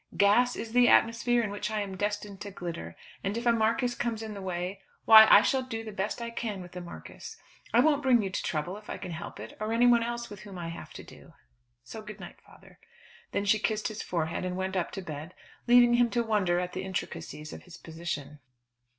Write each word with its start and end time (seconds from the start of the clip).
Gas 0.17 0.55
is 0.55 0.71
the 0.73 0.87
atmosphere 0.87 1.43
in 1.43 1.51
which 1.51 1.69
I 1.69 1.81
am 1.81 1.95
destined 1.95 2.41
to 2.41 2.49
glitter; 2.49 2.95
and 3.23 3.37
if 3.37 3.45
a 3.45 3.51
Marquis 3.51 3.89
comes 3.93 4.23
in 4.23 4.33
the 4.33 4.41
way, 4.41 4.81
why, 5.05 5.27
I 5.29 5.43
shall 5.43 5.61
do 5.61 5.83
the 5.83 5.91
best 5.91 6.23
I 6.23 6.31
can 6.31 6.59
with 6.59 6.71
the 6.71 6.81
Marquis. 6.81 7.35
I 7.71 7.81
won't 7.81 8.01
bring 8.01 8.19
you 8.23 8.31
to 8.31 8.41
trouble 8.41 8.77
if 8.77 8.89
I 8.89 8.97
can 8.97 9.11
help 9.11 9.39
it, 9.39 9.55
or 9.59 9.71
anyone 9.71 10.01
else 10.01 10.27
with 10.27 10.39
whom 10.39 10.57
I 10.57 10.69
have 10.69 10.91
to 10.93 11.03
do. 11.03 11.33
So 11.83 12.01
good 12.01 12.19
night, 12.19 12.41
father." 12.43 12.79
Then 13.31 13.45
she 13.45 13.59
kissed 13.59 13.89
his 13.89 14.01
forehead, 14.01 14.43
and 14.43 14.57
went 14.57 14.75
up 14.75 14.89
to 14.93 15.03
bed 15.03 15.35
leaving 15.67 15.93
him 15.93 16.09
to 16.09 16.23
wonder 16.23 16.59
at 16.59 16.73
the 16.73 16.81
intricacies 16.83 17.53
of 17.53 17.65
his 17.65 17.77
position. 17.77 18.39